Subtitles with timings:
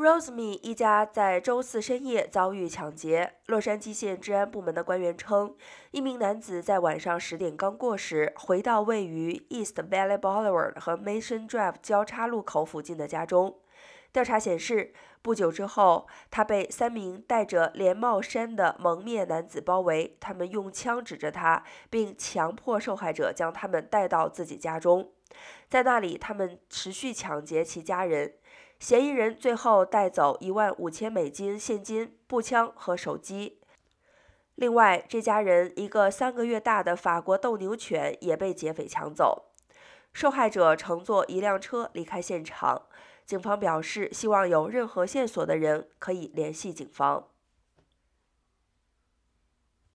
[0.00, 3.34] Roseme 一家在周四深夜遭遇抢劫。
[3.44, 5.54] 洛杉矶县治安部门的官员称，
[5.90, 13.58] 一名男子在晚上十点刚过时，回到位于 East Valley Boulevard 和 Mason Drive 交叉路口附近的家中。
[14.10, 25.12] 调查显示，不久之后，他被三名戴着连帽衫的蒙面男子包围，他们用枪指着他，并强迫受害者将他们带到自己家中。
[25.68, 28.32] 在那里，他们持续抢劫其家人。
[28.80, 33.60] 嫌疑人最后带走一万五千美金现金、步枪和手机。
[34.54, 39.50] 另外，这家人一个三个月大的法国斗牛犬也被劫匪抢走。
[40.14, 42.86] 受害者乘坐一辆车离开现场。
[43.26, 47.28] 警方表示，希望有任何线索的人可以联系警方。